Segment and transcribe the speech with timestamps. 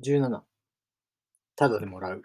[0.00, 0.42] 17、
[1.56, 2.22] ただでもらう。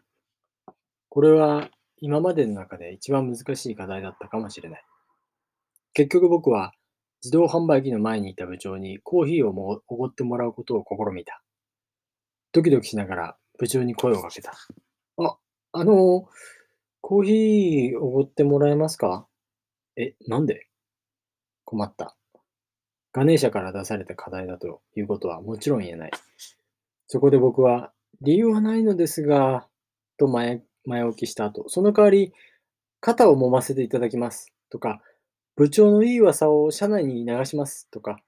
[1.10, 4.86] これは今までの中で一番難しい課題だったかもしれない。
[5.94, 6.73] 結局僕は
[7.23, 11.44] 自動販売機の前にいた部長にコーヒーをもおごってもらうことを試みた。
[12.51, 14.53] ドキドキしながら部長に声をかけた。
[15.17, 15.37] あ、
[15.71, 16.27] あの、
[17.02, 19.27] コーヒーおごってもらえますか？
[19.95, 20.68] え、なんで？
[21.66, 22.17] 困った。
[23.18, 26.12] ガネーシャから出された課題だということはもちろん言えない。
[27.08, 29.66] そこで僕は、理由はないのですが、
[30.18, 32.31] と前前置きした後、その代わり、
[32.99, 34.53] 肩を揉ませていただきます。
[34.70, 35.02] とか、
[35.55, 37.89] 部長のいい噂を社内に流します。
[37.89, 38.20] とか、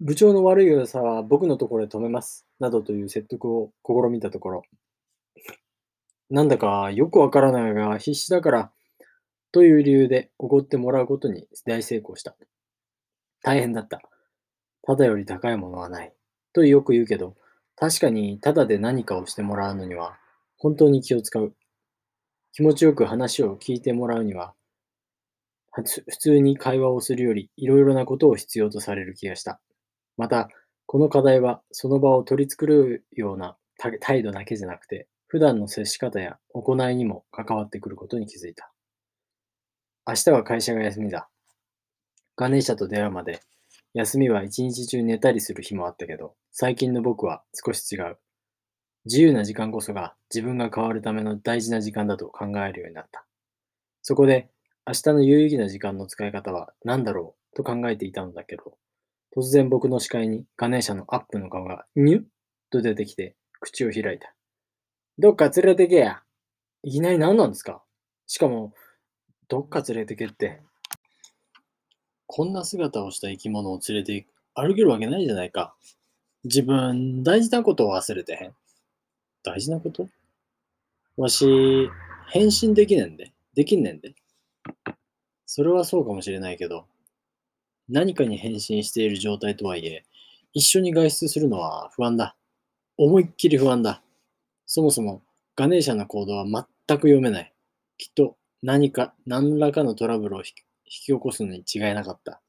[0.00, 2.46] 部長の悪い噂は僕のところで止めます。
[2.58, 4.62] などという説得を試みたところ、
[6.28, 8.72] なんだかよくわからないが必死だから、
[9.50, 12.36] という理由でおごってもらうことに大成功した。
[13.42, 14.00] 大変だった。
[14.82, 16.12] ただより高いものはない。
[16.52, 17.36] とよく言うけど、
[17.76, 20.18] 確かにただで何かをしてもらうのには
[20.58, 21.54] 本当に気を使う。
[22.52, 24.54] 気持ちよく話を聞いてもらうには、
[25.72, 25.82] 普
[26.18, 29.60] 通に会話をするよりいろいろなことを必要とされる気がした。
[30.18, 30.48] また、
[30.86, 33.56] この課題はその場を取り繕うような
[34.00, 38.72] 態度だけじゃなくて、普段の接し方や行いにも関わってくることに気づいた。
[40.06, 41.30] 明日は会社が休みだ。
[42.36, 43.40] ガネーシャと出会うまで、
[43.92, 48.18] 休みは一日中寝たりする日もあったけど、最近の僕は少し違う。
[49.04, 53.26] 自由な時間こそが自分が変わるための大事な時間だと考えるようになった。
[54.02, 54.50] そこで、
[54.86, 58.76] 明日の有意義な時間の使い方は何だろうと考えていたのだけど、
[59.36, 62.22] 突然僕の視界にガネーシャのアップの顔がニュッ
[62.70, 64.34] と出てきて口を開いた。
[65.18, 66.22] どっか連れてけや。
[66.82, 67.82] いきなり何なんですか？
[68.26, 68.72] しかも、
[69.48, 70.62] どっか連れてけって。
[72.32, 75.74] こんな姿をした生き物を連れて歩けるわけないじゃないか。
[76.44, 78.54] 自分、大事なことを忘れてへん。
[79.42, 80.06] 大事なこと？
[81.16, 81.44] わし、
[82.28, 83.32] 返信できねんで。
[83.54, 84.14] できんねんで。
[85.44, 86.86] それはそうかもしれないけど、
[87.88, 90.04] 何かに返信している状態とはいえ、
[90.52, 92.36] 一緒に外出するのは不安だ。
[92.96, 94.02] 思いっきり不安だ。
[94.66, 95.20] そもそも、
[95.56, 96.62] ガネーシャの行動は全
[96.98, 97.52] く読めない。
[97.98, 100.54] きっと何か、何らかのトラブルを引き
[100.90, 102.40] 引き起こすのに違いなかった。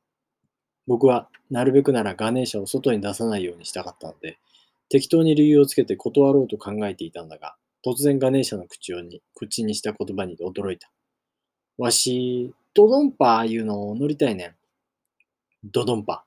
[0.88, 4.40] 僕は、なるべくならガネーシャを外に出さないようにしたかったので、
[4.90, 10.92] 適当に理由をつけて断ろうと考えていたんだが、突然ガネーシャの口をに口にした言葉に驚いた。
[11.78, 14.56] わし、ドドンパーいうのを乗りたいねん。
[15.64, 16.26] ドドンパ。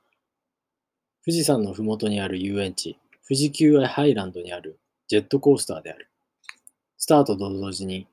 [1.25, 6.09] 富士山のふもとにある遊園地、富士急ハイランドにあるジェットコースターである。
[6.97, 8.07] スタートと同時に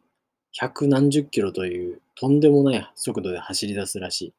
[0.54, 4.34] 百何十キロというとんでもない速度で走り出すらしい。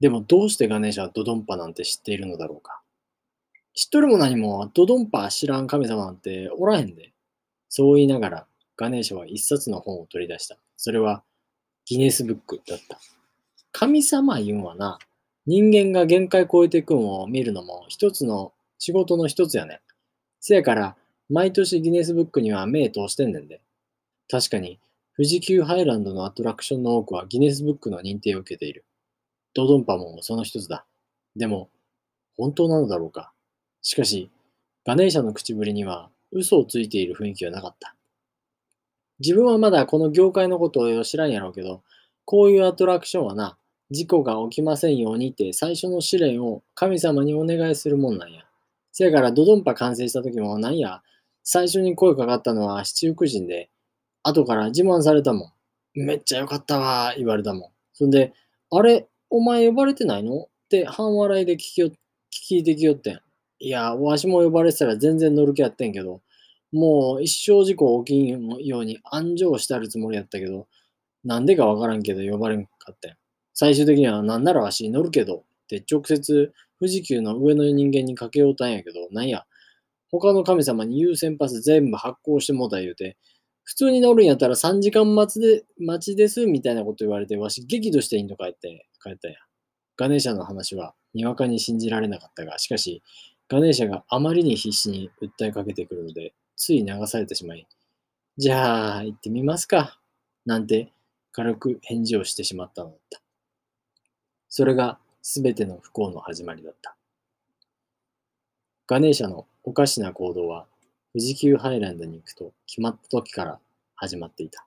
[0.00, 2.80] でもどうしてガネーシャはドドンパなんて知っているのだろうか。
[3.74, 7.12] 知っとるも何も、ドドンパ知らん神様なんておらへんで。
[7.68, 10.56] そう言いながら、ガネーシャは一冊の本を取り出した。
[10.76, 11.22] それは、
[11.84, 12.98] ギネスブックだった。
[13.72, 14.98] 神様言うんはな、
[15.46, 19.78] 人間が限界超えていくんを見るのも一つの仕事の一つやねん。
[20.40, 20.96] せやから、
[21.28, 23.60] 毎年ギネスブックには目通してんねんで。
[24.28, 24.78] 確かに、
[25.20, 28.86] 富士急ハイランドのアトラクションの多くはギネスブックの認定を受けている。
[29.52, 30.86] ドドンパもその一つだ。
[31.36, 31.68] でも、
[32.38, 33.30] 本当なのだろうか
[33.82, 34.30] しかし、
[34.86, 37.94] ガネーシャの口ぶりには嘘をついている雰囲気はなかった。
[39.18, 41.82] 自分はまだこの業界のことを知らんやろうけど、
[42.24, 43.58] こういうアトラクションはな、
[43.90, 48.44] 事故が起きませんようにって最初の試練を神様にお願いするもんなんや。
[48.90, 51.02] せやからドドンパ完成した時もなんや、
[51.44, 53.68] 最初に声かかったのは七福神で、
[54.22, 55.52] 後から自慢されたも
[55.96, 56.00] ん。
[56.04, 57.70] めっちゃよかったわ、言われたもん。
[57.92, 58.32] そんで、
[58.70, 60.42] あれ、お前呼ばれてないの？
[60.42, 61.90] って半笑いで聞きよ
[62.32, 63.20] 聞いてきよってん。
[63.58, 66.22] いや、わしも呼ばれてたら全然乗る気やってんけど、
[66.72, 70.68] もう一生事故起きんように安城してあるつもりやったけど、
[71.24, 73.16] なんでかわからんけど呼ばれんかったん。
[73.52, 79.44] 最終的にはなんならわし乗るけどって直接富士急の上の人間にかけようたんやけど、なんや、
[80.10, 83.16] 他の神様に優先パス全部発行してもうた言うて、
[83.70, 89.38] 普通に乗るんやったら3時間待ちで待ちですみたいなこと言われて、わし激怒していいのかって、帰ったんや。
[89.96, 93.00] ガネーシャの話はにわかに信じられなかったが、しかし、
[93.48, 97.68] ガネーシャがあまりに必死に訴えかけてくるので、つい流されてしまい、
[98.38, 100.00] じゃあ、行ってみますか。
[100.46, 100.92] なんて
[101.30, 103.22] 軽く返事をしてしまったのだった。
[104.48, 106.96] それが全ての不幸の始まりだった。
[108.88, 110.66] ガネーシャのおかしな行動は、
[111.12, 113.58] 富士急ハイランドに行くと決まった時から
[113.96, 114.66] 始まっていた。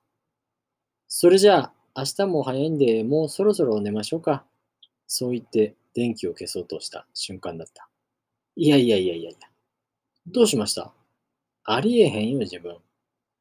[1.07, 4.43] それじゃあ、明日も早いんで、もうそろそろ寝ましょうか。
[5.07, 7.87] そう言って電気を消そうとした瞬間だった。
[8.55, 9.47] いやいやいやいやいや。
[10.27, 10.91] どうしました？
[11.65, 12.77] ありえへんよ、自分。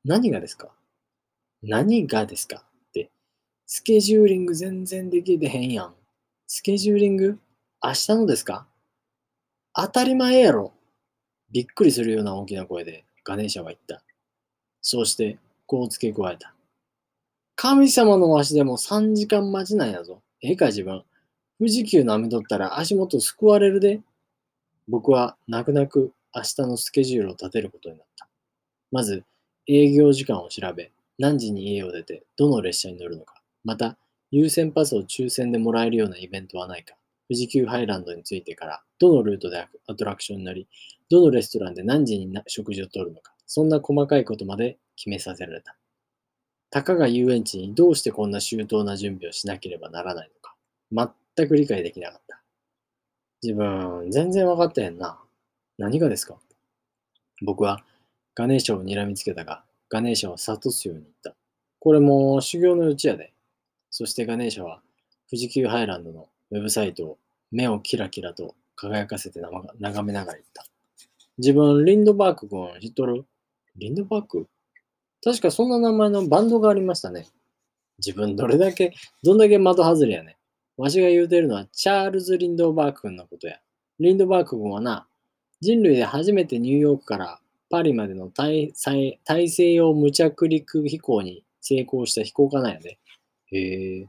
[0.04, 0.68] 何がですか？
[1.62, 2.64] 何がですか？
[2.88, 3.10] って、
[3.66, 5.94] スケジューリング全然できてへんやん。
[6.46, 7.38] スケジューリング？
[7.82, 8.66] 明日のですか？
[9.74, 10.72] 当たり前やろ。
[11.52, 14.02] びっくりするような大きな声でガネーシャは言った。
[14.80, 16.54] そうして、こう付け加えた。
[17.54, 20.22] 神様の足でも3時間待ちなんやぞ。
[20.42, 21.04] ええか自分。
[21.58, 24.00] 富士急舐めとったら足元救われるで。
[24.88, 28.28] 僕は泣く泣く明日のスケジュールを立てることになった。
[28.90, 29.22] まず、
[29.68, 33.96] 営業時間を調べ、何時に家を出て、どの列車に乗るのか、また、
[34.30, 36.96] 優先パスを抽選でもらえるようなイベントはないか、
[37.28, 40.66] 富士急ハイランドについてから、どのルートでアトラクションになり、
[41.12, 45.76] どのレストランで何時に食事をとるのか、そんな細かいことまで決めさせられた。
[46.70, 50.30] たかが遊園地にどうしてこんな周到な準備をしなければならない
[50.90, 52.42] のか、全く理解できなかった。
[53.42, 55.20] 自分、全然分かってへんな。
[55.76, 56.38] 何がですか？
[57.42, 57.84] 僕は
[58.34, 61.34] ガネーシャを睨みつけたが、ガネーシャは諭すように言った。
[61.78, 63.34] これも修行のうちやで。
[63.90, 64.80] そしてガネーシャは
[65.28, 67.18] 富士急ハイランドのウェブサイトを
[67.50, 69.40] 目をキラキラと輝かせて
[69.78, 70.64] 眺めながら言った。
[71.38, 73.24] 自分、リンドバーク君知っとる？
[73.76, 74.46] リンドバーク
[75.24, 77.26] 確かそんな名前のバンドがありましたね。
[77.98, 78.92] 自分どれだけ、
[79.22, 80.36] どんだけ的外れやね。
[80.76, 83.58] わしが言うてるのはチャールズ・リンドバーク君のことや。
[84.00, 85.06] リンドバーク君はな、
[85.60, 87.40] 人類で初めてニューヨークから
[87.70, 88.72] パリまでの大
[89.24, 92.98] 大西洋無着陸飛行に成功した飛行家なんやで。
[93.52, 94.06] へえ。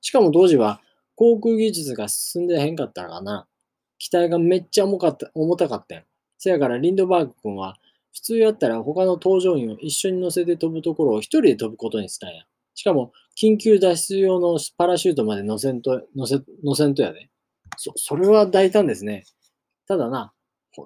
[0.00, 0.80] しかも当時は
[1.14, 3.46] 航空技術が進んでへんかったらな。
[3.98, 6.02] 機体がめっちゃ重かった、重たかったん。
[6.42, 7.76] せやからリンドバーグ君は
[8.12, 12.44] 普通やったら他の搭乗員を一緒に乗せて飛ぶところを一人で飛ぶことにしたんや。
[12.74, 17.28] しかも緊急脱出用のパラシュートまで乗せんと、乗せ、乗せんとやで。
[17.76, 19.24] そ、それは大胆ですね。
[19.86, 20.32] ただな、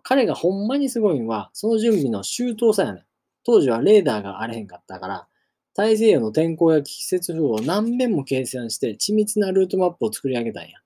[0.02, 3.04] 彼がほんまにすごいのは、その準備の周到さやね
[3.46, 5.28] 当時はレーダーがあれへんかったから、
[5.76, 10.78] 大西洋の天候や季節風を何遍も計算して緻密なルートマップを作り上げたんや。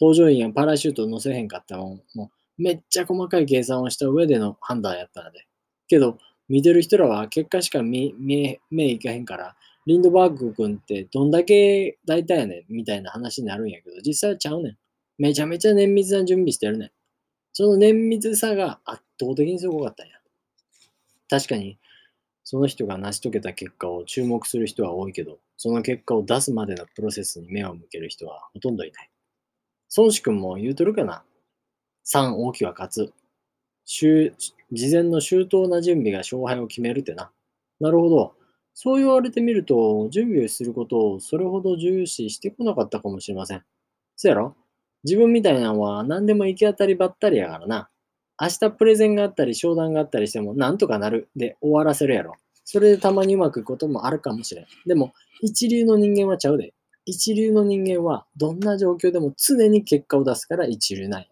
[0.00, 2.28] 搭乗員やパラシュートを乗せへんかったもん、もう
[2.60, 5.46] めっちゃ細かい計算をした上での判断やったので。
[5.88, 6.18] けど、
[6.48, 14.76] 見てる人らは結果しか見、見、目いかへんから、リンドバーグ君ってどんだけ大体やねんみたいな話になるんやけど、実際はちゃうねん。
[15.16, 16.90] めちゃめちゃ綿密な準備してるねん。
[17.52, 20.16] その綿密さが圧倒的にすごかったんや。
[21.30, 21.78] 確かに、
[22.44, 29.10] その人が成し遂げた結果を注目する人は多いけど、その結果を出すまでのプロセスに目を向ける人はほとんどいない。
[29.96, 31.22] 孫子君も言うとるかな？
[32.12, 33.12] ?3 大きは勝つ。
[33.84, 34.32] 事
[34.92, 37.30] 前の周到な準備が勝敗を決めるってな。
[37.80, 38.34] なるほど。
[38.74, 43.62] そう言われてみると、準備をすることをそれほど重視してこなかったかもしれません。
[44.16, 44.54] そやろ？
[45.04, 47.90] 自分みたいなのは何でも行き当たりばったりやからな。
[48.40, 52.34] 明日プレゼンがあったり商談があったりしてもなんとかなるで終わらせるやろ。
[52.64, 54.66] それでたまにうまくいくこともあるかもしれん。
[54.86, 56.72] でも、一流の人間はちゃうで。
[57.06, 61.26] 一流の人間はどんな状況でも常に結果を出すから一流なんや。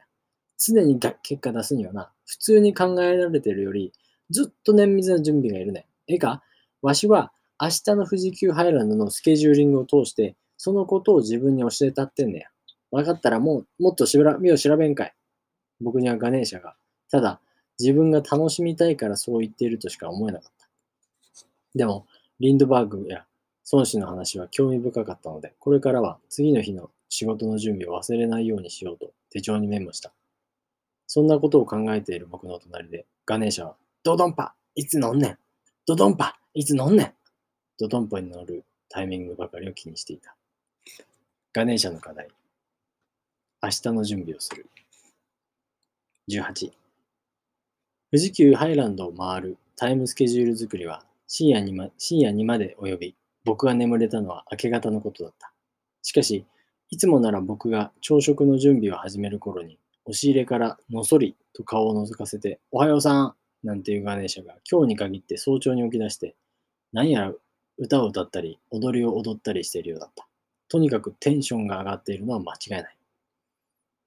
[0.58, 3.93] 常に結果出すにはな、普通に考えられてるより
[4.31, 5.87] ずっと綿密な準備がいるね。
[6.06, 6.43] ええか
[6.82, 12.49] わしは明日の富士急ハイランドのスケジューリングを通してそのことを自分に教えたってんねや。
[12.90, 15.14] わかったらもう、もっとしら身を調べんかい。
[15.81, 16.75] 僕にはガネーシャが
[17.11, 17.40] ただ、
[17.78, 20.69] 自分が楽しみたいからそう言っているとしか思えなかった。
[21.75, 22.06] でも、
[22.40, 23.25] リンドバーグや
[23.73, 30.12] 孫子の話は興味深かったので、これからは次の日の仕事の準備を忘れないようにしようと手帳にメモした。
[31.09, 35.38] そんなことを考えている僕の隣で、ガネーシャは、ドドンパいつ乗んねん
[35.87, 37.12] ドドンパいつ乗んねん
[37.79, 40.37] ドドンパに乗るタイミングばかりを気にしていた。
[41.55, 42.29] ガネーシャの課題。
[43.62, 44.67] 明日の準備をする。
[46.31, 46.73] 18
[48.11, 55.53] 富士急ハイランドを回るタイムスケジュール作りは深夜にま深夜にまで及び、僕が眠れたのは明け方のことだった。
[56.03, 56.45] しかし、
[56.91, 66.35] いつもなら僕が朝食の準備を始める頃に、押し入れからのそりと顔を覗かせて、おはようさんなんていうガネーシャが今日に限って早朝に起き出して、
[66.95, 67.33] 何やら
[67.77, 70.27] 歌を歌ったり、踊りを踊ったりしているようだった。
[70.71, 72.97] とにかくテンションが上がっているのは間違いない。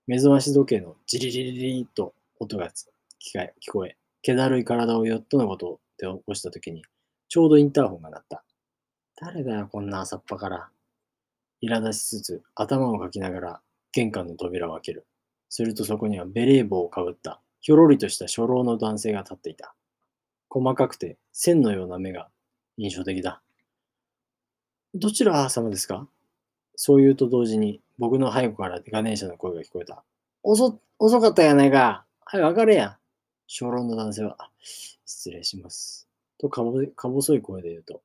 [0.08, 6.84] 目覚まし時計のジリリリリと音が聞こえ、気だるい体をよっとのことで起こしたときに、
[7.30, 8.44] ちょうどインターホンが鳴った。
[9.18, 10.70] 誰だよ、こんな朝っぱから。
[11.62, 15.06] 苛立ちつつ、頭をかきながら玄関の扉を開ける。
[15.54, 19.76] するとそこにはベレー帽をかぶった、ひょろりとした初老の男性が立っていた。
[20.48, 22.30] 細かくて線のような目が
[22.78, 23.42] 印象的だ。
[24.96, 26.08] どちら様ですか？
[26.78, 30.04] そう言うと同時に、僕の背後からガネーシャの声が聞こえた。
[30.42, 32.06] 遅、遅かったやないか。
[32.26, 32.96] はい、わかるやん。
[33.48, 34.38] 小老の男性は、
[35.06, 36.08] 失礼します。
[36.40, 38.02] とかぼか細い声で言うと、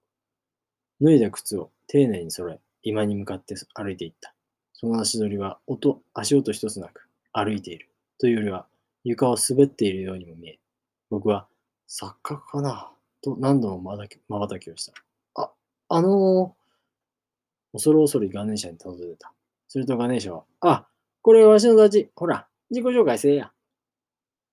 [1.00, 4.34] 脱いだ靴を丁寧に揃え、今に向かって歩いていった。
[4.74, 7.05] その足取りは音、足音一つなく
[7.38, 8.66] 歩いているというよりは
[9.04, 10.58] 床を滑っているようにも見え、
[11.10, 11.46] 僕は
[11.86, 12.90] 錯覚かな
[13.22, 14.94] と何度もまばたきをした。
[15.34, 15.50] あ、
[15.90, 19.32] あのー、恐る恐るガネーシャに訪ねた。
[19.68, 20.86] するとガネーシャは、あ、
[21.20, 23.52] これわしの立ち、ほら、自己紹介せえや。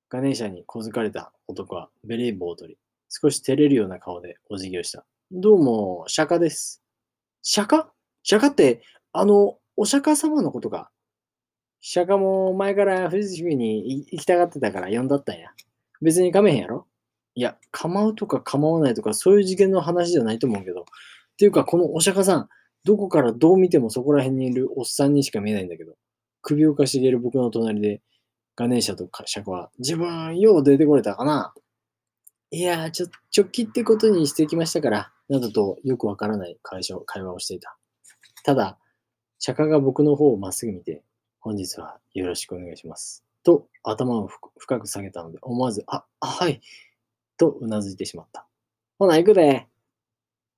[0.09, 2.77] ガネーシャに小づかれた男はベレー帽を取り、
[3.09, 5.05] 少し照れるような顔でお辞儀をした。
[5.31, 6.83] どうも、釈迦です。
[7.41, 7.85] 釈迦？
[8.23, 10.91] 釈迦って、あの、お釈迦様のことか？
[11.85, 15.49] 釈迦も前から富士急に行きたがってたから呼んだったんや。
[16.01, 16.87] 別に構めへんやろ？
[17.35, 20.83] いや、構うとか構わないとかそういう事件の話じゃないと思うけど。
[20.83, 20.83] っ
[21.37, 22.47] ていうか、このお釈迦さん、
[22.85, 25.95] どこからどう見てもそこら辺にいるおっさんにしか見えないんだけど、
[26.41, 28.01] 首をかしげる僕の隣で、
[28.55, 31.53] ガネーシャと釈迦は、自分、よう出てこれたかな？
[32.49, 36.81] いや、ちょ、直帰ってことにしてきましたから、などとよくわからない会
[37.23, 37.75] 話をしていた。
[38.45, 38.77] ただ、
[39.39, 41.03] 釈迦が僕の方をまっすぐ見て、
[41.43, 43.21] 本日はよろしくお願いします。
[43.43, 46.61] と頭を深く下げたので、思わず、あ、はい、
[47.37, 48.47] とうなずいてしまった。
[48.97, 49.67] ほな、行くで。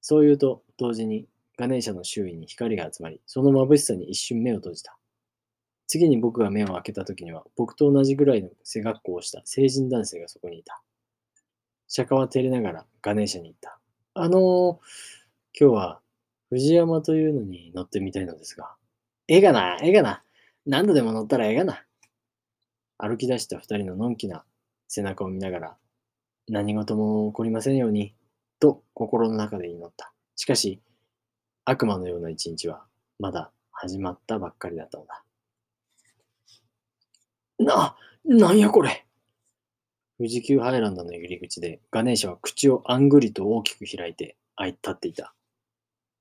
[0.01, 1.27] そう言うと、同時に
[1.57, 4.95] ガネーシャの周囲に光が集まり、その眩しさに一瞬目を閉じた。
[5.87, 10.83] 次に僕が目を開けた時には、僕と同じぐらいの背格好をした成人男性がそこにいた。
[11.87, 13.79] 釈迦は照れながらガネーシャに言った。
[14.13, 14.41] あのー、
[15.59, 15.99] 今日は
[16.49, 18.75] 藤山というのに乗ってみたいのですが。
[19.27, 20.21] ええがな、ええがな。
[20.65, 21.85] 何度でも乗ったらええがな。
[22.97, 24.45] 歩き出した二人ののんきな
[24.87, 25.77] 背中を見ながら、
[26.47, 28.15] 何事も起こりませんように、
[28.59, 30.13] と心の中で祈った。
[30.35, 30.81] しかし、
[31.65, 32.85] 悪魔のような一日は
[33.19, 35.23] まだ始まったばっかりだったのだ。
[37.59, 37.95] な、
[38.25, 39.05] なんやこれ。
[40.17, 45.33] 富士急ハイランドの入り口でガネーシャは口をあんぐりと大きく開いて立っていた。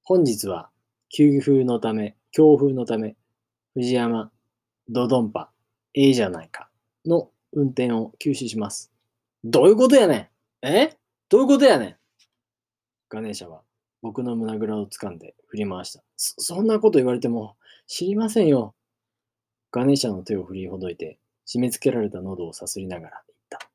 [0.03, 0.71] 本日は
[1.09, 3.17] 急風のため、強風のため、
[3.75, 4.33] 藤山、
[4.89, 5.51] ドドンパ、
[5.95, 6.69] ええじゃないか
[7.07, 8.91] の運転を休止します。
[9.45, 10.31] どういうことやね
[10.63, 10.97] んえ？
[11.29, 11.97] どういうことやねん
[13.09, 13.63] ガネーシャは
[14.03, 16.03] 僕の胸ぐらを掴んで振り回した。
[16.17, 18.75] そそんなこと言われても知りませんよ。
[19.71, 23.69] ガネーシャの手を振りほどいて締め付けられた喉をさすりながら言った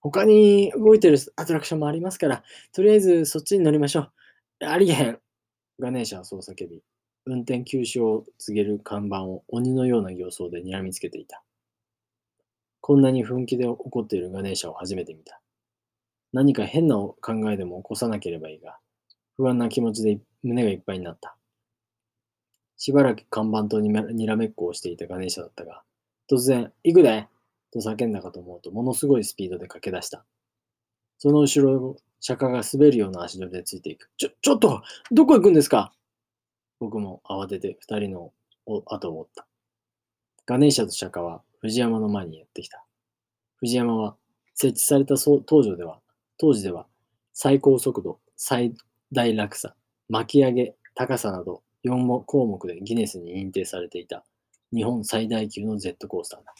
[0.00, 4.00] 他に動いてるアトラクションもありますから、とりあえずそっちに乗りましょ
[4.60, 4.66] う。
[4.66, 5.18] ありえへん。
[5.78, 6.82] ガネーシャはそう叫び、
[7.24, 11.42] 運転休止を告げる看板を鬼のような形相で睨みつけていた。
[12.80, 15.40] こんなに本気で怒っているガネーシャを初めて見た。
[16.32, 17.16] 何か変な考
[17.50, 18.78] えでも起こさなければいいが、
[19.36, 21.36] 不安な気持ちで胸がいっぱいになった。
[22.76, 25.82] しばらく看板とにらめっこをしていたガネーシャだったが、
[26.28, 27.28] 突然、行くで
[27.72, 30.24] と叫んだかと思うと、ものすごいスピードで駆け出した。
[31.18, 34.10] その後ろを釈迦が滑るような足取りでついていく。
[34.16, 35.92] ちょ、ちょっとどこ行くんですか？
[36.82, 38.32] 僕も慌てて二人の
[38.66, 39.46] 後を追った。
[40.46, 42.84] ガネーシャと釈迦は藤山の前にやってきた。
[43.58, 44.16] 藤山は
[44.56, 46.00] 設置された当時では、
[46.38, 46.88] 当時では
[47.34, 48.74] 最高速度、最
[49.12, 49.76] 大落差、
[50.08, 54.24] 巻き上げ、高さなど4項目でギネスに認定されていた
[54.74, 56.52] 日本最大級のジェットコースターだ。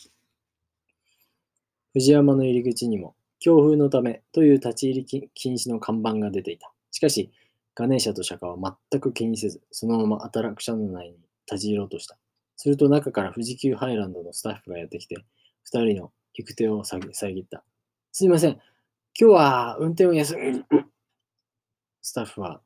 [1.94, 6.72] 藤山の入り口にも、強風のためという立ち入り禁止の看板が出ていた。
[6.92, 7.32] しかし、
[7.74, 11.16] ガネーシャと釈迦は全く気にせず、そのままアトラクションの内に
[11.50, 12.18] 立ち入ろうとした。
[12.56, 15.16] すると中から富士急ハイランドのスタッフがやってきて、
[15.64, 17.64] 二人の行く手を遮った。
[18.12, 18.60] すいません。
[19.18, 20.64] 今日は運転を休む。
[22.02, 22.60] スタッフは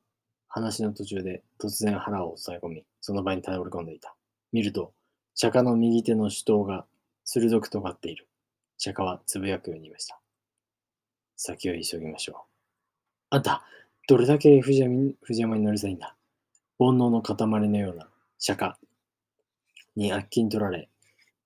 [0.48, 4.16] 話の途中で突然腹を押さえ込み、その場に倒れ込んでいた。
[4.52, 4.92] 見ると、
[5.34, 6.86] 釈迦の右手の手刀が
[7.24, 8.28] 鋭く尖っている。
[8.78, 10.20] 釈迦はつぶやくように言いました。
[11.36, 12.36] 先を急ぎましょう。
[13.30, 13.64] あんた、
[14.08, 16.14] どれだけ藤山藤山に乗りたいんだ？
[16.78, 17.36] 煩悩の塊
[17.68, 18.08] のような
[18.38, 18.74] 釈迦
[19.96, 20.88] にあっきに取られ、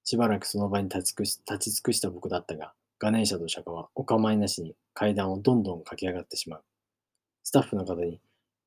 [0.04, 6.62] しばらくその場に立ち尽くし立ち尽くした僕だったが、ガネーシャと釈迦はお構いなしに階段をどんどん駆け上がってしまう。
[7.44, 8.20] スタッフの方に、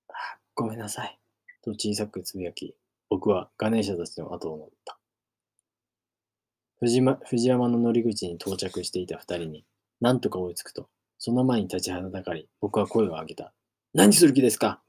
[0.10, 0.14] あ
[0.56, 1.20] ごめんなさい、
[1.64, 2.74] と小さくつぶやき、
[3.12, 4.98] 僕はガネーシャたちの後を乗った。
[6.80, 9.66] 藤藤山の乗り口に到着していた二人に、
[10.02, 13.54] 何とか追いつくと、その前に立ちはだかり、僕は声を上げた。
[13.94, 14.82] 何する気ですか？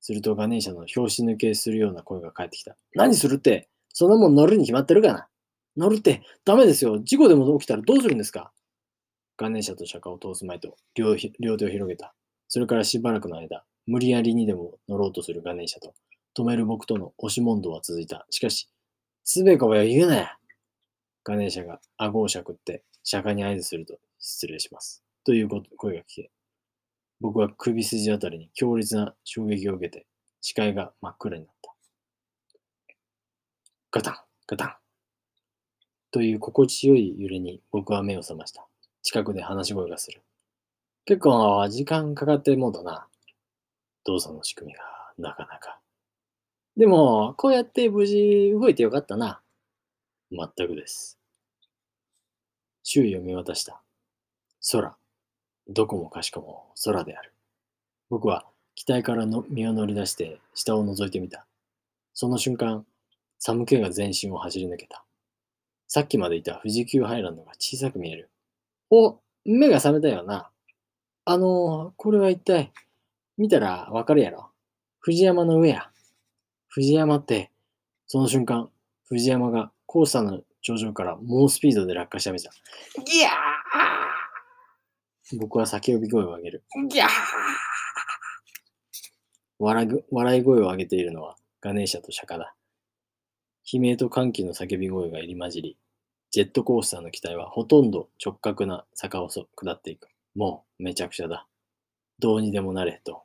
[0.00, 2.74] するとガネーシャの拍子抜けするような声が返ってきた。
[2.94, 3.68] 何するって？
[3.92, 5.28] そんなもん乗るに決まってるかな？
[5.76, 7.00] 乗るってダメですよ。
[7.00, 8.50] 事故でも起きたらどうするんですか？
[9.36, 12.14] ガネーシャと釈迦を通す前と両両手を広げた。
[12.48, 15.94] それからしばらくの間、無理やりにでも乗ろうとするガネーシャと、
[16.34, 18.26] 止める僕との押し問答は続いた。
[18.30, 18.70] しかし、
[19.22, 20.36] つべこべは言うなや。
[21.24, 25.04] ガネーシャが顎をしゃくって釈迦に合図すると、失礼します。
[25.24, 26.30] という声が聞け、
[27.20, 30.06] 僕は首筋あたりに強烈な衝撃を受けて、
[30.40, 31.74] 視界が真っ暗になった。
[33.90, 34.14] ガタン、
[34.46, 34.74] ガタン。
[36.12, 38.66] という心地よい揺れに僕は目を覚ました。
[39.02, 40.22] 近くで話し声がする。
[41.04, 43.06] 結構時間かかってもんだな。
[44.04, 44.82] 動作の仕組みが
[45.18, 45.78] なかなか。
[46.76, 49.42] でも、こうやって無事動いてよかったな。
[50.30, 51.18] 全くです。
[52.82, 53.82] 周囲を見渡した。
[54.72, 54.99] 空。
[55.72, 57.32] どこもかしこも空である。
[58.08, 61.46] 僕は機体からの身を乗り出して下を覗いてみた。
[62.12, 62.84] その瞬間、
[63.38, 65.04] 寒気が全身を走り抜けた。
[65.86, 68.30] さっきまでいた富士急ハイランドが小さく見える。
[68.90, 70.50] お、目が覚めたよな。
[71.24, 72.72] あの、これは一体、
[73.38, 74.50] 見たらわかるやろ。
[74.98, 75.88] 藤山の上や。
[76.66, 77.52] 藤山って、
[78.08, 78.70] その瞬間、
[79.04, 82.50] 藤山がコースターの頂上から猛スピードで落下し始めた。
[83.04, 83.89] ギャー
[85.38, 86.64] 僕は叫び声を上げる。
[86.88, 87.08] ギャー
[89.58, 92.54] 笑笑い声を上げているのはガネーシャと釈迦だ。
[93.72, 95.78] 悲鳴と歓喜の叫び声が入り混じり、
[96.30, 100.08] ジェットコースターの機体はほとんど直角な坂を下っていく。
[100.34, 101.46] もうめちゃくちゃだ。
[102.18, 103.22] どうにでもなれと、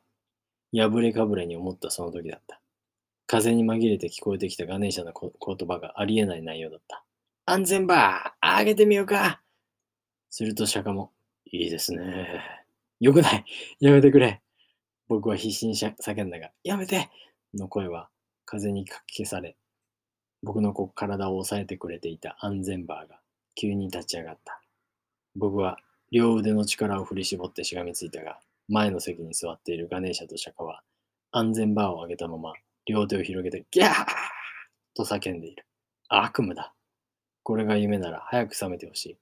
[0.72, 2.60] 破れかぶれに思ったその時だった。
[3.26, 7.04] 風に紛れて聞こえてきたガネーシャの言葉がありえない内容だった。
[7.44, 9.42] 安全バー、上げてみようか。
[10.30, 11.12] すると釈迦も、
[11.52, 12.40] いいですね。
[13.00, 13.44] よくない。
[13.80, 14.42] やめてくれ。
[15.08, 17.08] 僕は必死に叫んだが、やめて
[17.54, 18.10] の声は
[18.44, 19.56] 風にかき消され、
[20.42, 23.20] 僕の体を押さえてくれていた安全バーが
[23.54, 24.60] 急に立ち上がった。
[25.36, 25.78] 僕は
[26.10, 30.82] 両腕の力を振り絞ってしがみついたが、前の席に座っているガネーシャと釈迦は
[31.30, 32.54] 安全バーを上げたまま
[32.86, 34.06] 両手を広げてギャー
[34.94, 35.64] と叫んでいる。
[36.08, 36.74] 悪夢だ。
[37.42, 39.18] これが夢なら早く覚めてほしい。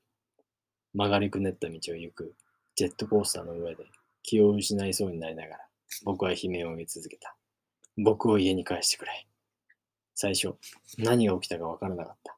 [0.95, 2.35] 曲がりくねった道を行く
[2.77, 3.85] ジェットコースターの上で
[4.23, 5.65] 気を失いそうになりながら
[6.03, 7.37] 僕は悲鳴を上げ続けた。
[7.97, 9.27] 僕を家に帰してくれ。
[10.15, 10.55] 最初、
[10.99, 12.37] 何が起きたかわからなかった。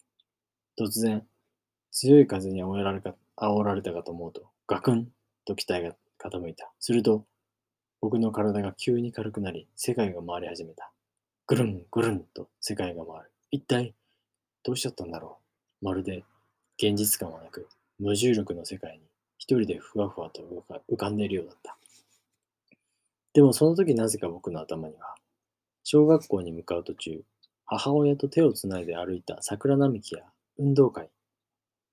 [0.79, 1.27] 突然、
[1.91, 5.09] 強い風に煽られか煽られたかと思うと、ガクン
[5.47, 6.71] と機体が傾いた。
[6.81, 7.25] すると、
[8.01, 10.93] 僕の体が急に軽くなり、世界が回り始めた。
[11.47, 13.33] ぐるんぐるんと世界が回る。
[13.51, 13.95] 一体、
[14.65, 15.39] どうしちゃったんだろ
[15.81, 15.85] う。
[15.85, 16.25] まるで、
[16.77, 19.01] 現実感はなく、無重力の世界に
[19.39, 20.43] 一人でふわふわと
[20.91, 21.79] 浮かんでいるようだった。
[23.33, 25.15] でもその時なぜか僕の頭には、
[25.85, 27.23] 小学校に向かう途中、
[27.65, 30.23] 母親と手をつないで歩いた桜並木や
[30.59, 31.11] 運動会、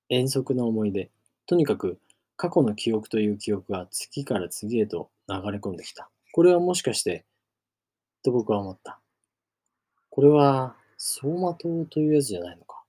[0.10, 1.12] 遠足の思い出、
[1.46, 2.00] とにかく
[2.38, 6.10] 過去の記憶という記憶が次から次へと流れ込んできた。
[6.32, 7.26] これはもしかして、
[8.24, 9.00] と僕は思った。
[10.10, 12.84] これは走馬灯というやつじゃないのか。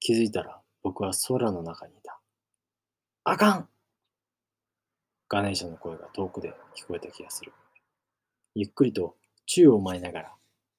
[0.00, 2.20] 気づいたら僕は空の中にいた。
[3.24, 3.68] あかん
[5.30, 7.52] ガネーシャの声が遠くで聞こえた気がする。
[8.54, 9.16] ゆっくりと
[9.46, 10.32] 宙を舞いながら、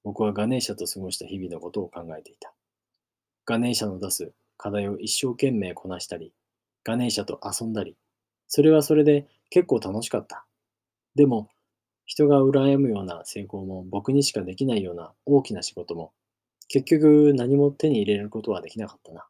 [0.04, 2.54] 僕はガネーシャと過ごした日々のことを考えていた。
[3.44, 6.32] ガネーシャの出す課題を一生懸命こなしたり、
[6.84, 7.96] ガネーシャと遊んだり、
[8.46, 10.46] それはそれで結構楽しかった。
[11.16, 11.50] でも、
[12.04, 16.12] 人が羨むような成功も僕にしかできないような大きな仕事も、
[16.68, 19.26] 結局何も手に入れることはできなかったな。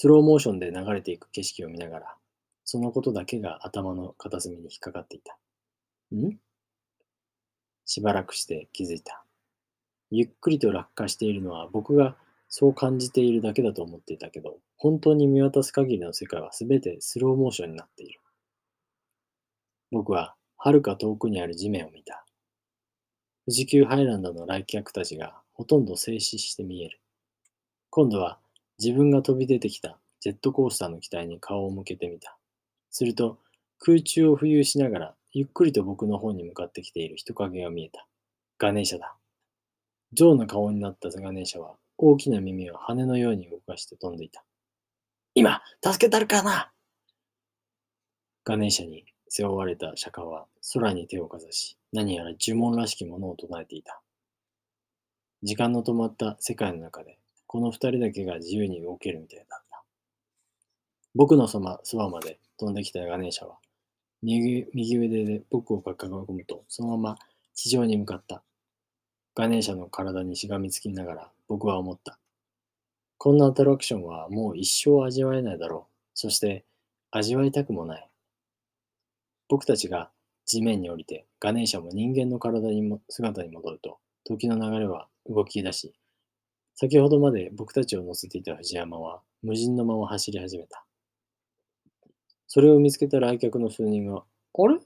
[0.00, 2.16] スローモーションで流れていく景色を見ながら、
[2.64, 5.36] そのことだけが頭の片隅に引っかかっていた。
[6.16, 6.38] ん？
[7.84, 9.22] しばらくして気づいた。
[10.10, 12.16] ゆっくりと落下しているのは僕が
[12.48, 18.20] そう感じているだけだと思っていたけど、本当に見渡す限りの世界は全てスローモーションになっている。
[19.90, 22.24] 僕は遥か遠くにある地面を見た。
[23.44, 27.02] 富士急ハイランドの来客たちがほとんど静止して見える。
[27.90, 28.38] 今度は
[28.82, 32.38] 自分が飛び出てきたジェットコースターの機体に顔を向けてみた。
[32.90, 33.38] すると、
[33.78, 38.06] 空中を浮遊しながら、ゆっくりと僕の方に向かってきている人影が見えた。
[38.58, 39.14] ガネーシャだ。
[40.14, 44.42] 象の顔になったガネーシャは、大きな耳を羽のように動かして飛んでいた。
[45.34, 46.72] 今、助けたるかな？
[48.44, 54.00] ガネーシャに背負われた釈迦は空に手をかざし、何やら呪文らしきものを唱えていた。
[55.42, 57.19] 時間の止まった世界の中で、
[57.52, 59.82] この二人だけが自由に動けるみたいだった。
[61.16, 63.56] 僕のそばまで飛んできたガネーシャは、
[64.22, 67.18] 右右腕で僕を囲むと、そのまま
[67.56, 68.44] 地上に向かった。
[69.34, 72.20] ガネーシャの体にしがみつきながら僕は思った。
[73.18, 76.10] こんなアトラクションはもう一生味わえないだろう。
[76.14, 76.64] そして
[77.10, 78.08] 味わいたくもない。
[79.48, 80.12] 僕たちが
[80.46, 85.92] 地面に降りてガネーシャも人間の体にも姿に戻ると、時の流れは動き出し、
[86.74, 90.84] 先ほどまで僕たちを乗せていた藤山は無人のまま走り始めた。
[92.46, 94.78] それを見つけた来客の数人が、あれ？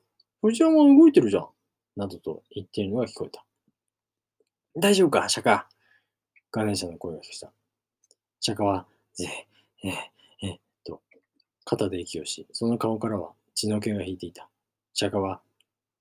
[0.42, 1.48] 藤山動いてるじゃん。
[1.96, 3.44] などと言っているのが聞こえた。
[4.76, 5.28] 大丈夫か？
[5.28, 5.62] 釈迦
[6.52, 7.50] ガネーシャの声がした。
[8.40, 9.48] 釈迦は、ぜ、
[9.82, 11.00] え、え、えと、
[11.64, 14.48] 肩で息をし、その顔からは血の気が引いていた。
[14.92, 15.40] 釈迦は、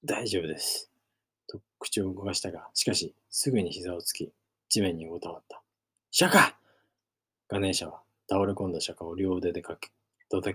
[0.03, 0.91] 大丈夫です。
[1.47, 4.31] と口を動かしたが、しかし、すぐに膝をつき、
[4.69, 5.62] 地面に横たわった。
[6.15, 6.53] 釈迦
[7.49, 9.89] ガネーシャは倒れ込んだ釈迦を両腕でかけ、
[10.29, 10.53] 抱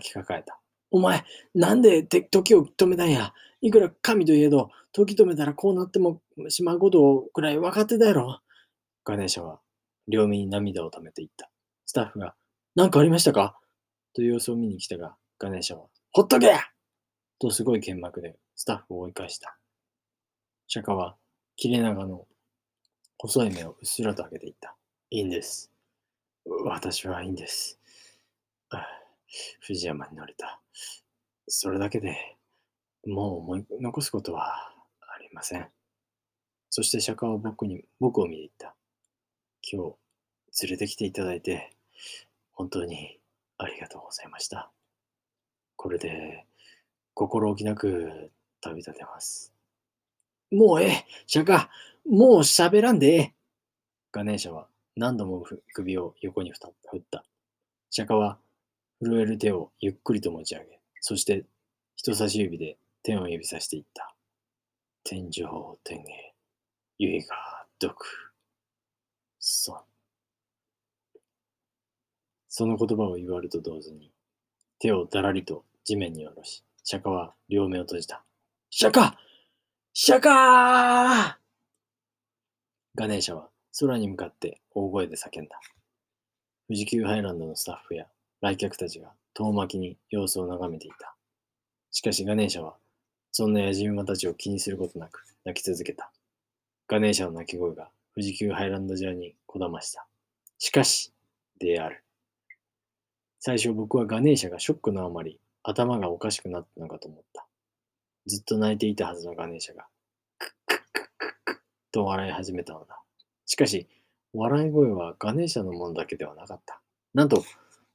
[0.00, 0.60] きかかえた。
[0.92, 8.38] お前、なんで時を止めたんやいくら神といえど、時止めたらこうなってもしまうことくらい分かってたやろ。
[9.04, 9.58] ガネーシャは
[10.06, 11.50] 両目に涙をためていった。
[11.86, 12.36] スタッフが、
[12.76, 13.58] 何かありましたか？
[14.14, 16.52] という様子を見に来たが、ガネーシャは、ほっとけ
[17.40, 19.58] とすごい剣幕でスタッフを追い返した。
[20.68, 21.16] 釈迦は
[21.56, 22.28] 切れ長の
[23.18, 24.76] 細い目をうっすらと開けていった。
[25.12, 25.72] いいんです。
[26.64, 27.80] 私はいいんです。
[29.60, 30.60] 藤山に乗れた。
[31.48, 32.16] それだけで
[33.04, 34.54] もう思い残すことは
[35.00, 35.68] ありません。
[36.70, 38.76] そして釈迦は僕に、僕を見ていった。
[39.62, 39.96] 今
[40.52, 41.72] 日連れてきていただいて
[42.52, 43.18] 本当に
[43.58, 44.70] ありがとうございました。
[45.74, 46.46] これで
[47.14, 49.52] 心置きなく旅立てます。
[50.52, 51.66] もうええ、釈迦、
[52.08, 53.34] もう喋らんでええ。
[54.12, 54.68] ガネーシャは
[55.00, 56.58] 何度も首を横に振
[56.98, 57.24] った。
[57.88, 58.36] 釈迦は
[59.02, 61.46] 震える手をゆっくりと持ち上げ、そして
[61.96, 64.14] 人差し指で天を指さしていった。
[65.02, 66.34] 天上天へ、
[66.98, 67.34] 唯が
[67.78, 67.96] 毒。
[69.38, 69.84] そ
[72.50, 74.12] その言葉を言われると同時に、
[74.80, 78.22] 手をだらりと地面に下ろし、釈迦は両目を閉じた。
[78.68, 79.14] 釈迦
[79.94, 81.36] 釈迦
[82.96, 85.60] ガネーシャは空に向かって大声で叫んだ。
[86.68, 88.06] 富士急ハイランドのスタッフや
[88.40, 91.14] 来客たちが遠巻きに様子を眺めていた。
[91.90, 92.76] しかしガネーシャは、
[93.32, 96.12] そんな野じ馬たちを気にすることなく泣き続けた。
[96.88, 100.06] ガネーシャの泣き声が富士急ハイランド寺にこだました。
[100.58, 101.12] しかし、
[101.58, 102.04] である。
[103.38, 107.46] 最初僕はガネーシャがショックのあまり頭がおかしくなったのかと思った。
[108.26, 109.86] ずっと泣いていたはずのガネーシャが、
[110.38, 111.56] クックックックックッ
[111.92, 113.00] と笑い始めたのだ。
[113.46, 113.88] しかし、
[114.32, 116.80] 笑い声はガネーシャのものだけではなかった。
[117.14, 117.44] なんと、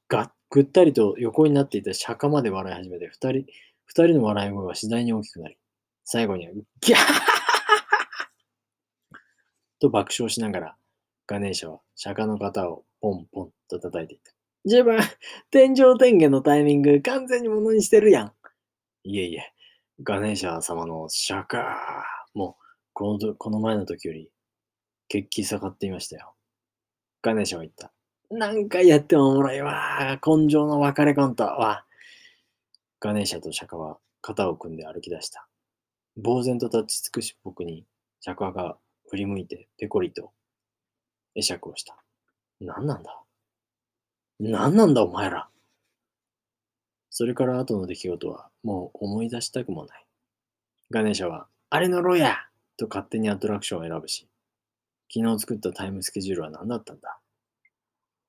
[0.08, 3.46] がぐったりと横になっていた釈迦まで笑い始めて、二人、
[3.86, 5.56] 二人の笑い声は次第に大きくなり、
[6.04, 6.98] 最後には、ギャー
[9.80, 10.76] と爆笑しながら、
[11.26, 14.32] ガネーシャは釈迦の肩をポンポンと叩いていた。
[14.64, 14.98] 自分、
[15.50, 18.32] 天井天下のタイミング完全にものにしてるやん。
[19.04, 19.52] いえいえ、
[20.02, 21.76] ガネーシャ様の釈迦
[22.34, 22.56] も
[22.92, 24.30] このこの前の時より
[25.08, 26.34] 血気下がっていましたよ。
[27.22, 27.92] ガネーシャは言った。
[28.30, 30.18] 何回やってもおもろいわ。
[30.26, 31.84] 根性の別れコントは。
[32.98, 35.46] ガネーシャと釈迦は肩を組んで歩き出した。
[36.22, 37.84] 呆然と立ち尽くし僕に
[38.20, 38.76] 釈迦が
[39.10, 40.32] 振り向いてペコリと
[41.34, 41.96] 会釈をした。
[42.60, 43.20] 何なんだ？
[44.40, 45.48] 何なんだお前ら？
[47.10, 50.04] それから後の出来事はもう思い出したくもない。
[50.90, 52.36] ガネーシャは、あれ乗ろうや
[52.76, 54.28] と勝手にアトラクションを選ぶし、
[55.12, 57.18] 昨日作ったタイムスケジュールは何だったんだ？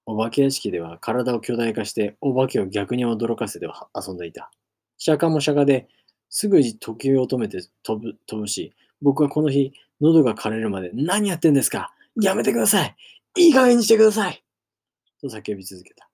[0.05, 4.51] お化け屋敷では体を巨大化してお化けを逆に驚かせて遊んでいた。
[4.97, 5.87] 釈迦も釈迦で
[6.29, 11.93] すぐ時を止めて飛ぶ飛ぶし、僕はこの日、喉が枯れるまで何やってんですか？
[12.21, 12.95] やめてください
[13.37, 14.43] いい加減にしてください
[15.21, 16.09] と叫び続けた。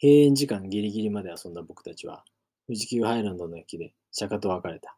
[0.00, 2.24] 閉園時間ギリギリまで遊んだ僕たちは、
[2.66, 4.96] 富士急ハイランドの駅で釈迦と別れた。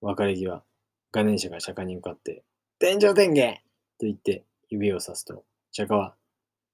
[0.00, 0.62] 別れ際、
[1.12, 2.44] ガネーシャが釈迦に向かって、
[2.84, 3.62] 天井天下
[4.00, 6.16] と言って指をさすと、釈迦は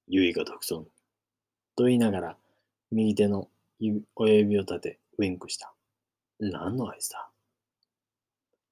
[0.09, 0.87] 唯が独尊。
[1.77, 2.37] と言いながら、
[2.91, 3.51] 右手の
[4.17, 5.75] 親指を立て、ウィンクした。
[6.41, 7.29] 何の合図だ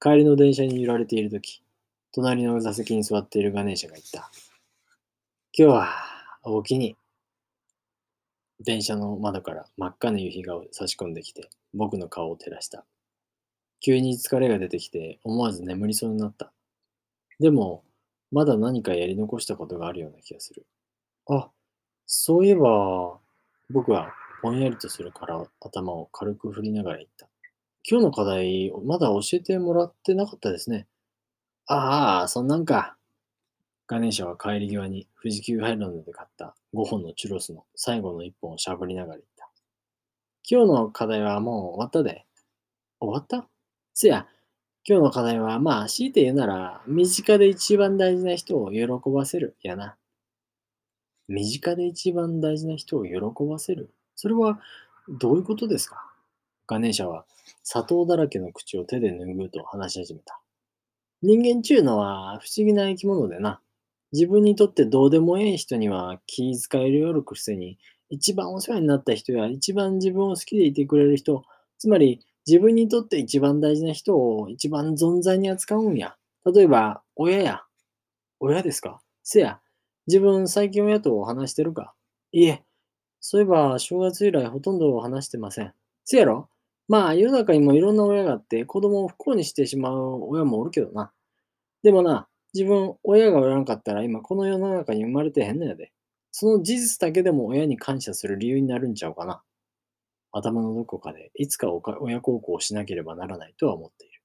[0.01, 1.63] 帰りの電車に揺られているとき、
[2.11, 4.31] 隣の座席に座っているガネーシャが言った。
[5.53, 5.89] 今日は、
[6.43, 6.97] おおきに。
[8.61, 12.87] 電車の窓から真っ赤な夕日が差し込んできて、僕の顔を照らした。
[13.81, 16.55] 急に疲れが出てきて、思わず眠りそうになった。
[17.41, 17.85] でも、
[18.33, 20.67] まだ何かやり残したことがあるような気がする。
[21.29, 21.51] あ、
[22.07, 23.19] そういえば、
[23.71, 27.29] 僕はぼんやりとするから頭を軽く振りながら言った。
[27.89, 30.87] 今日の課題、まだ教えてもらってなかったですね。
[31.67, 32.97] ああ、そんなんか。
[33.89, 39.49] ガネーシャは帰り際に富士急ハイランドで買った5本のチュロスの最後の1本をしゃぶりながら言った。
[40.49, 42.25] 今日の課題はもう終わったで。
[42.99, 43.49] 終わった？
[43.95, 44.27] せや、
[44.89, 49.97] 今日の課題はまあ強いて言うなら、身近で一番大事な人を喜ばせるやな。
[51.27, 53.19] 身近で一番大事な人を喜
[53.51, 53.91] ばせる。
[54.15, 54.61] それは
[55.09, 55.97] どういうことですか？
[56.69, 57.25] ガネーシャは
[57.65, 60.41] 砂糖だらけの口を手で拭うと話し始めた。
[61.21, 63.61] 人間ちゅうのは不思議な生き物でな。
[64.13, 67.77] 自分にとってどうでもええ人には気遣えるよるくせに、
[68.09, 71.43] 一番お世話になった人や一番自分を好きでいてくれる人、
[71.77, 76.17] つまり自分にとって一番大事な人を一番存在に扱うんや。
[76.55, 77.63] 例えば、親や。
[78.41, 79.01] 親ですか？
[79.25, 79.61] せや。
[80.07, 81.95] 自分最近親と話してるか？
[82.33, 82.63] いえ。
[83.21, 85.75] そういえば正月以来ほとんど話してません。
[86.05, 86.49] せやろ？
[86.89, 91.13] まあ世の中にもいろんな親があって子供を不幸にしてしまう親もおるけどな。
[91.83, 95.93] でもな、自分親がおらんかったら今この世の中に生まれてへんのやで。
[96.33, 99.43] その事実だけでも親に感謝する理由になるんちゃうかな。
[100.37, 104.23] 頭のどこかでいつか親孝行をしなければならないとは思っている。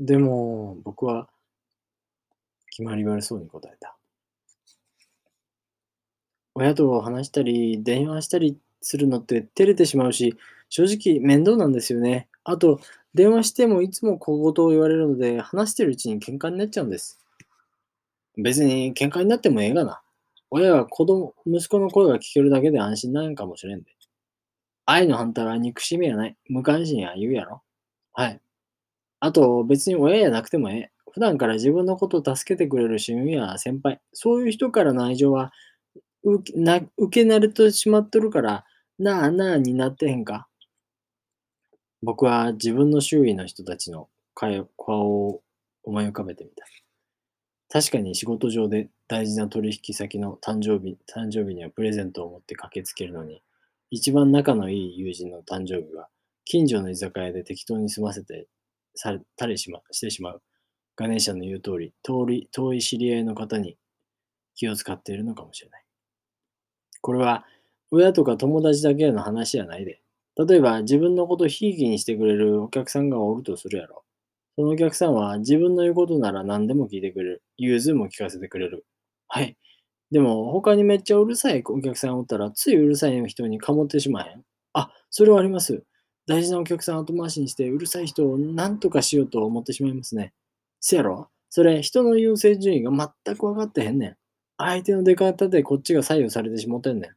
[0.00, 1.28] でも僕は
[2.70, 3.96] 決まり悪そうに答えた。
[6.54, 10.36] 親と話したり電話したりするのって照れてしまうし、
[10.68, 12.28] 正直面倒なんですよね。
[12.44, 12.80] あと、
[13.14, 17.20] 電話してもいつも小言を言われるので、話してるうちに喧嘩になっちゃうんです。
[18.36, 20.02] 別に喧嘩になってもええがな。
[20.50, 23.90] 親は子供、息子の声が聞けるだけで安心なんかもしれんで。
[24.84, 26.36] 愛の反対は憎しみやない。
[26.48, 27.62] 無関心や言うやろ？
[28.12, 28.40] はい。
[29.20, 30.90] あと、別に親やなくてもええ。
[31.12, 35.52] 普段から自分のことを助けてくれる親友や先輩、そういう人からの愛情は
[36.24, 38.64] 受けな受け慣れてしまっとるから、
[38.98, 40.48] なあなあになってへんか。
[42.02, 45.42] 僕は自分の周囲の人たちの顔を
[45.84, 46.64] 思い浮かべてみた。
[47.68, 53.42] 確かに仕事上で大事な取引先の誕生日誕生日にはプレゼントを持って駆けつけるのに、
[53.94, 56.08] 一番仲のいい友人の誕生日は、
[56.46, 58.48] 近所の居酒屋で適当に済ませて
[58.94, 60.42] されたりし,、ま、してしまう。
[60.96, 63.76] ガネーシャの言う通り、遠い遠い知り合いの方に
[64.54, 65.84] 気を使っているのかもしれない。
[67.02, 67.44] これは
[67.90, 70.00] 親とか友達だけの話じゃないで。
[70.38, 74.04] 例えば自分のことひいきにしてくれるお客さんがおるとするやろ。
[74.56, 77.42] そのお客さんは自分の言うことなら何でも聞いてくれる。
[77.58, 78.86] 融通も聞かせてくれる。
[79.28, 79.58] はい。
[80.12, 84.44] でも他にめっちゃうるさいお客さんおったらついうるさい人にかもってしまへん。
[84.74, 85.82] あ、それはあります。
[86.26, 90.34] 大事なお客さん後回しにしてうるさい人を何とかしようと思ってしまいますね。
[90.80, 91.28] せやろ？
[91.48, 92.90] それ人の優先順位が
[93.24, 94.16] 全く分かってへんねん。
[94.58, 97.10] 相手の出方でこっちが左右されてしもてんねん。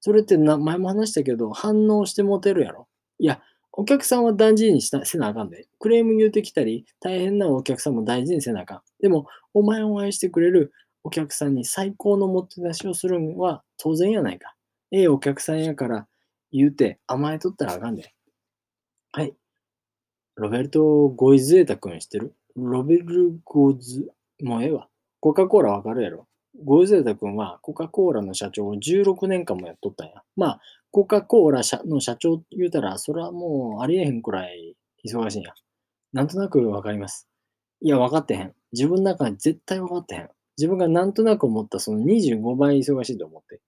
[0.00, 2.88] それってな前も話したけど、反応してもてるやろ？
[3.18, 5.68] いや、お客さんは大事にしたせなあかんで。
[5.78, 8.80] クレーム言うてきたり、大変なお客さんも大事にせなあかん。
[9.02, 14.54] でも、お前を愛してくれるお客さんに最高のもてなしをするのは当然やないか。
[14.90, 16.06] ええお客さんやから
[16.52, 18.14] 言うて甘えとったらあかんで。
[19.12, 19.34] はい。
[20.36, 22.34] ロベルト・ゴイズエータ君知ってる？
[22.56, 24.10] ロベル・ゴズ、
[24.42, 24.88] もうええわ。
[25.20, 26.26] コカ・コーラわかるやろ？
[26.64, 30.22] ゴイゼータ君はコカ・コーラの社長を16年間もやっとったんや。
[30.36, 30.60] まあ、
[30.90, 35.54] コカ・コーラの社長言うたら、それはもうありえへんくらい忙しいんや。
[36.12, 37.28] なんとなくわかります。
[37.80, 38.54] いや、分かってへん。
[38.72, 40.28] 自分の中に絶対分かってへん。
[40.60, 43.62] 自分がなんとなく思ったその25倍忙しいと思って。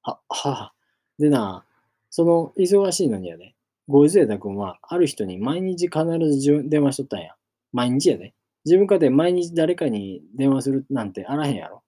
[0.00, 0.72] は、はあ。
[1.18, 1.66] でな、
[2.08, 3.54] その忙しいのにやで、
[3.88, 5.98] ゴイゼータ君はある人に毎日必
[6.30, 7.34] ず電話しとったんや。
[7.72, 8.32] 毎日やで。
[8.64, 11.82] 自分かて毎日誰かに電話するなんてあらへんやろ。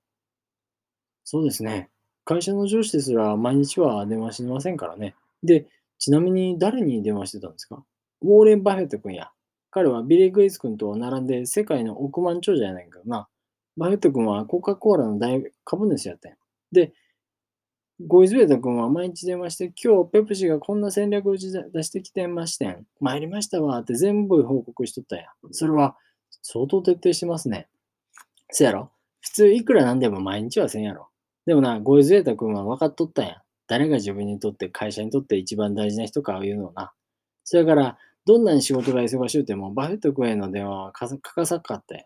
[1.25, 1.89] そうですね。
[2.27, 5.15] 会社の上司ですら毎日は電話しませんからね。
[5.43, 5.67] で、
[5.99, 7.83] ちなみに誰に電話してたんですか？
[8.21, 9.31] ウォーレン・バフェット君や。
[9.71, 13.29] 彼はビリー・ゲイツ君と並んで世界の億万長者やないかな。
[13.77, 16.37] バフェット君はコカ・コーラの大株主やったんや。
[16.73, 16.93] で、
[18.07, 22.87] ゴイズエータ君は毎日電話して、今日ペプシがこんな戦略を出してきてましてん。
[23.01, 25.27] 参りましたわって全部報告しとったんや。
[25.51, 25.97] それは
[26.43, 27.69] 相当徹底してますね。
[28.51, 28.91] そやろ？
[29.21, 31.09] 普通いくらなんでも毎日はせんやろ。
[31.47, 33.43] でもな、ゴイズエータ君は分かっとったんや。
[33.67, 36.93] 誰が自分にとって会社にとって一番大事な人かをいうのをな。
[37.45, 42.05] それから、どんなに仕事が忙しゅうても、バフェット君への電話は欠かさんかったんや。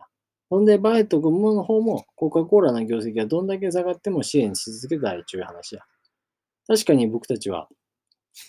[0.50, 5.82] ほんで、バフェット君の方も、コカ・コーラの業績がどんだけ下がっても支援し続けたいちゅう話や。
[6.66, 7.68] 確かに僕たちは、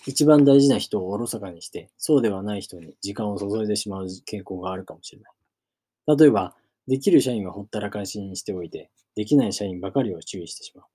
[0.06, 6.18] 一番大事な人をおろそかにして、そうではない人に時間を注いでしまう傾向があるかもしれない。
[6.18, 6.56] 例えば、
[6.88, 10.86] できる社員はほったらかしにしておいて、できない社員ばかりを注意してしまう。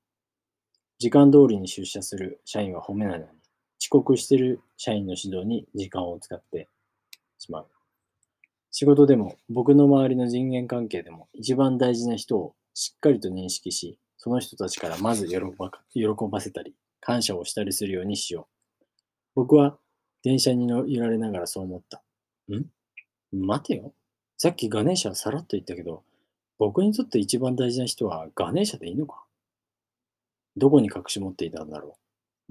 [0.99, 3.31] 時間通りに出社する社員は褒めないのに、
[3.79, 6.67] 遅刻している社員の指導に時間を使って
[7.37, 7.76] しまう。
[8.79, 18.47] 仕事でも僕の周りの人間関係でも一番大事な人をしっかりと認識し、その人たちからまず喜ば喜ばせたり、感謝をしたりするようにしよ
[18.79, 18.85] う。
[19.33, 19.79] 僕は
[20.23, 22.03] 電車に乗られながらそう思った。
[22.53, 22.65] ん？
[23.33, 23.93] 待てよ。
[24.37, 26.03] さっきガネーシャはさらっと言ったけど、
[26.59, 29.23] 僕にとって一番大事な人はガネーシャでいいのか？
[30.55, 31.97] どこに隠し持っていたんだろ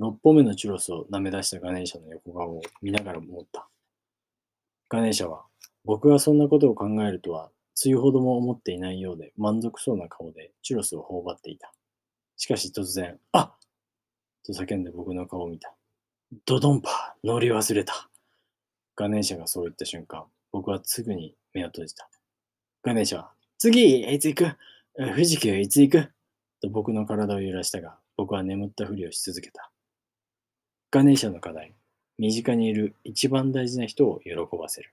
[0.00, 3.68] う？6本目のチュロスを舐め出したガネーシャの横顔を見ながら思った。
[4.88, 5.44] ガネーシャは、
[5.84, 11.72] 僕がそんなことを考えるとは、つゆほども思っていないようで満足そうな顔でチュロスを頬張っていた。
[12.36, 13.52] しかし突然、あっ
[14.46, 15.74] と叫んで僕の顔を見た。
[16.44, 18.08] ドドンパ乗り忘れた
[18.94, 22.08] ガネーシャがそう言った瞬間、僕はすぐに目を閉じた。
[22.82, 24.56] ガネーシャは、次いつ行く？
[25.14, 26.12] 藤木いつ行く？
[26.62, 29.70] と僕の体を揺らしたが、僕は眠ったふりをし続けた。
[30.90, 31.74] ガネーシャの課題、
[32.18, 34.92] 身近にいる一番大事な人を喜ばせる。